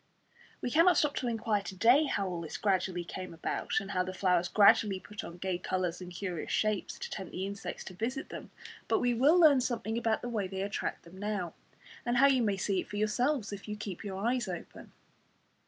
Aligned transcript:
We 0.61 0.71
cannot 0.71 0.97
stop 0.97 1.13
to 1.17 1.27
inquire 1.27 1.61
to 1.61 1.75
day 1.75 2.05
how 2.05 2.41
this 2.41 2.57
all 2.57 2.61
gradually 2.63 3.03
came 3.03 3.35
about, 3.35 3.73
and 3.79 3.91
how 3.91 4.01
the 4.01 4.15
flowers 4.15 4.47
gradually 4.47 4.99
put 4.99 5.23
on 5.23 5.37
gay 5.37 5.59
colours 5.59 6.01
and 6.01 6.11
curious 6.11 6.51
shapes 6.51 6.97
to 6.97 7.07
tempt 7.07 7.33
the 7.33 7.45
insects 7.45 7.83
to 7.83 7.93
visit 7.93 8.29
them; 8.29 8.49
but 8.87 8.97
we 8.97 9.13
will 9.13 9.39
learn 9.39 9.61
something 9.61 9.99
about 9.99 10.23
the 10.23 10.27
way 10.29 10.47
they 10.47 10.63
attract 10.63 11.03
them 11.03 11.19
now, 11.19 11.53
and 12.03 12.17
how 12.17 12.25
you 12.25 12.41
may 12.41 12.57
see 12.57 12.79
it 12.81 12.87
for 12.89 12.97
yourselves 12.97 13.53
if 13.53 13.67
you 13.67 13.75
keep 13.77 14.03
your 14.03 14.17
eyes 14.25 14.47
open. 14.47 14.91